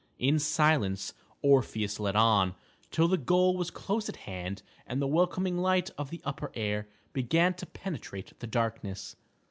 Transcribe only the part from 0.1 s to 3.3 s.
In silence Orpheus led on, till the